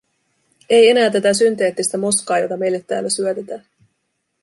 [0.69, 3.65] Ei enää tätä synteettistä moskaa, jota meille täällä syötetään.